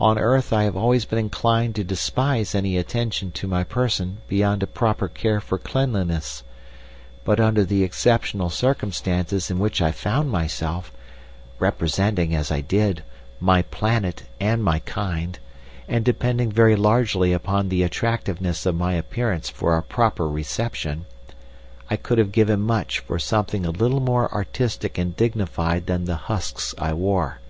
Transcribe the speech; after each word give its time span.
On 0.00 0.18
earth 0.18 0.50
I 0.50 0.62
have 0.62 0.78
always 0.78 1.04
been 1.04 1.18
inclined 1.18 1.74
to 1.74 1.84
despise 1.84 2.54
any 2.54 2.78
attention 2.78 3.30
to 3.32 3.46
my 3.46 3.64
person 3.64 4.16
beyond 4.26 4.62
a 4.62 4.66
proper 4.66 5.08
care 5.08 5.42
for 5.42 5.58
cleanliness; 5.58 6.42
but 7.22 7.38
under 7.38 7.64
the 7.66 7.82
exceptional 7.84 8.48
circumstances 8.48 9.50
in 9.50 9.58
which 9.58 9.82
I 9.82 9.92
found 9.92 10.30
myself, 10.30 10.90
representing, 11.58 12.34
as 12.34 12.50
I 12.50 12.62
did, 12.62 13.02
my 13.40 13.60
planet 13.60 14.22
and 14.40 14.64
my 14.64 14.78
kind, 14.78 15.38
and 15.86 16.02
depending 16.02 16.50
very 16.50 16.74
largely 16.74 17.34
upon 17.34 17.68
the 17.68 17.82
attractiveness 17.82 18.64
of 18.64 18.74
my 18.74 18.94
appearance 18.94 19.50
for 19.50 19.76
a 19.76 19.82
proper 19.82 20.26
reception, 20.26 21.04
I 21.90 21.96
could 21.96 22.16
have 22.16 22.32
given 22.32 22.62
much 22.62 23.00
for 23.00 23.18
something 23.18 23.66
a 23.66 23.70
little 23.70 24.00
more 24.00 24.32
artistic 24.32 24.96
and 24.96 25.14
dignified 25.14 25.84
than 25.84 26.06
the 26.06 26.16
husks 26.16 26.74
I 26.78 26.94
wore. 26.94 27.40